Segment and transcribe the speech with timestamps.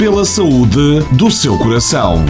[0.00, 2.24] pela saúde do seu coração.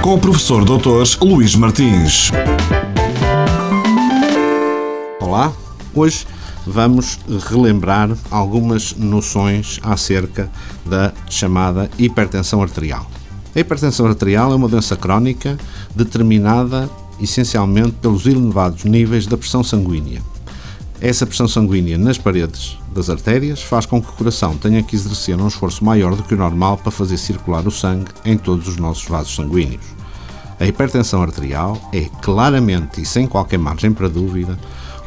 [0.00, 1.24] Com o professor Dr.
[1.24, 2.30] Luís Martins.
[5.20, 5.52] Olá,
[5.92, 6.24] hoje
[6.64, 7.18] vamos
[7.48, 10.48] relembrar algumas noções acerca
[10.86, 13.10] da chamada hipertensão arterial.
[13.52, 15.58] A hipertensão arterial é uma doença crónica
[15.92, 16.88] determinada
[17.20, 20.22] essencialmente pelos elevados níveis da pressão sanguínea.
[21.00, 25.34] Essa pressão sanguínea nas paredes das artérias faz com que o coração tenha que exercer
[25.34, 28.76] um esforço maior do que o normal para fazer circular o sangue em todos os
[28.76, 29.84] nossos vasos sanguíneos.
[30.60, 34.58] A hipertensão arterial é claramente e sem qualquer margem para dúvida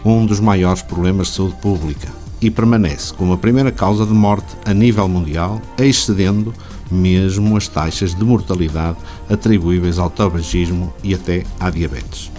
[0.04, 2.08] um dos maiores problemas de saúde pública
[2.42, 6.56] e permanece como a primeira causa de morte a nível mundial, excedendo
[6.90, 8.98] mesmo as taxas de mortalidade
[9.30, 12.32] atribuíveis ao tabagismo e até à diabetes.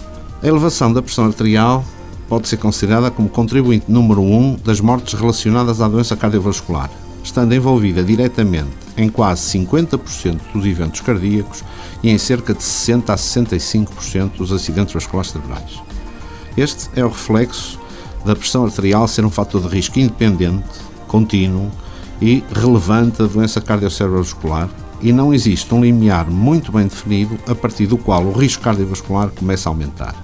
[0.43, 1.85] A elevação da pressão arterial
[2.27, 6.89] pode ser considerada como contribuinte número 1 um das mortes relacionadas à doença cardiovascular,
[7.23, 11.63] estando envolvida diretamente em quase 50% dos eventos cardíacos
[12.01, 15.81] e em cerca de 60 a 65% dos acidentes vasculares cerebrais.
[16.57, 17.79] Este é o reflexo
[18.25, 20.63] da pressão arterial ser um fator de risco independente,
[21.07, 21.69] contínuo
[22.21, 24.69] e relevante da doença cardiovascular
[25.01, 29.29] e não existe um limiar muito bem definido a partir do qual o risco cardiovascular
[29.29, 30.15] começa a aumentar.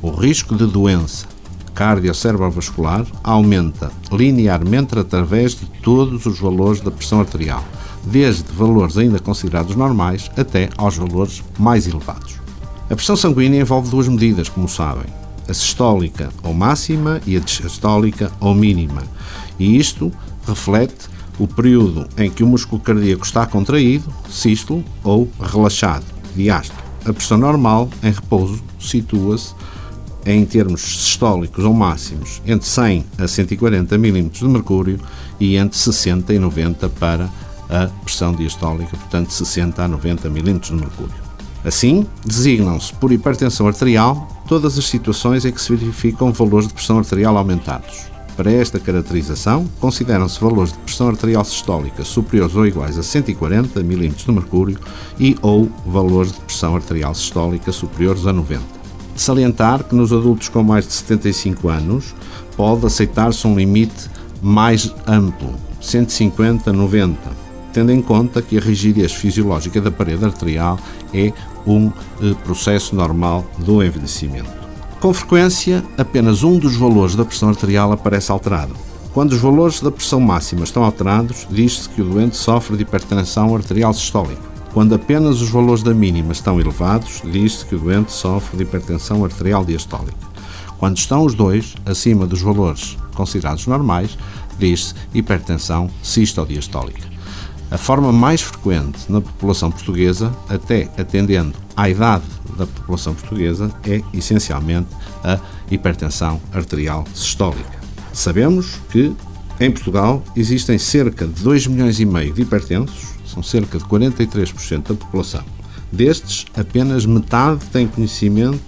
[0.00, 1.31] O risco de doença
[1.74, 7.64] cardiocerebrovascular aumenta linearmente através de todos os valores da pressão arterial,
[8.04, 12.34] desde valores ainda considerados normais até aos valores mais elevados.
[12.90, 15.06] A pressão sanguínea envolve duas medidas, como sabem,
[15.48, 19.02] a sistólica ou máxima e a diastólica ou mínima,
[19.58, 20.12] e isto
[20.46, 26.04] reflete o período em que o músculo cardíaco está contraído, sístolo, ou relaxado,
[26.36, 26.80] diástolo.
[27.04, 29.54] A pressão normal, em repouso, situa-se
[30.24, 35.00] em termos sistólicos ou máximos entre 100 a 140 mm de mercúrio
[35.40, 37.28] e entre 60 e 90 para
[37.68, 41.22] a pressão diastólica, portanto 60 a 90 mm de mercúrio.
[41.64, 46.98] Assim, designam-se por hipertensão arterial todas as situações em que se verificam valores de pressão
[46.98, 48.10] arterial aumentados.
[48.36, 54.08] Para esta caracterização, consideram-se valores de pressão arterial sistólica superiores ou iguais a 140 mm
[54.08, 54.78] de mercúrio
[55.20, 58.81] e ou valores de pressão arterial sistólica superiores a 90
[59.20, 62.14] salientar que nos adultos com mais de 75 anos
[62.56, 67.18] pode aceitar-se um limite mais amplo, 150 90,
[67.72, 70.78] tendo em conta que a rigidez fisiológica da parede arterial
[71.14, 71.32] é
[71.66, 71.88] um
[72.20, 74.50] eh, processo normal do envelhecimento.
[75.00, 78.74] Com frequência, apenas um dos valores da pressão arterial aparece alterado.
[79.12, 83.54] Quando os valores da pressão máxima estão alterados, diz-se que o doente sofre de hipertensão
[83.54, 84.51] arterial sistólica.
[84.72, 89.22] Quando apenas os valores da mínima estão elevados, diz-se que o doente sofre de hipertensão
[89.22, 90.16] arterial diastólica.
[90.78, 94.16] Quando estão os dois acima dos valores considerados normais,
[94.58, 97.06] diz-se hipertensão sistodiastólica.
[97.70, 102.24] A forma mais frequente na população portuguesa, até atendendo à idade
[102.56, 104.88] da população portuguesa, é essencialmente
[105.22, 105.38] a
[105.70, 107.78] hipertensão arterial sistólica.
[108.12, 109.14] Sabemos que
[109.60, 114.88] em Portugal existem cerca de 2 milhões e meio de hipertensos são cerca de 43%
[114.88, 115.42] da população.
[115.90, 118.62] Destes, apenas metade tem conhecimento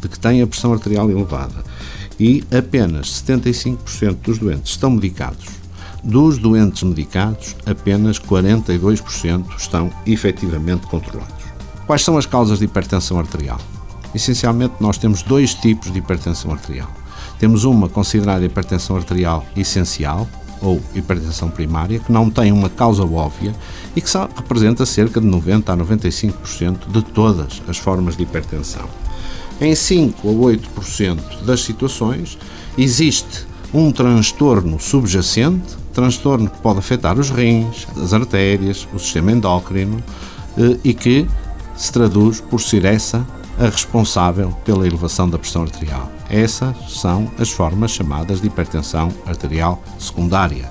[0.00, 1.64] de que tem a pressão arterial elevada
[2.18, 5.46] e apenas 75% dos doentes estão medicados.
[6.02, 11.44] Dos doentes medicados, apenas 42% estão efetivamente controlados.
[11.86, 13.58] Quais são as causas de hipertensão arterial?
[14.14, 16.90] Essencialmente, nós temos dois tipos de hipertensão arterial.
[17.38, 20.28] Temos uma considerada hipertensão arterial essencial,
[20.60, 23.54] ou hipertensão primária, que não tem uma causa óbvia
[23.94, 28.88] e que só representa cerca de 90 a 95% de todas as formas de hipertensão.
[29.60, 32.38] Em 5 a 8% das situações
[32.76, 40.02] existe um transtorno subjacente, transtorno que pode afetar os rins, as artérias, o sistema endócrino
[40.56, 41.26] eh, e que
[41.76, 43.26] se traduz por ser essa
[43.58, 46.13] a responsável pela elevação da pressão arterial.
[46.28, 50.70] Essas são as formas chamadas de hipertensão arterial secundária.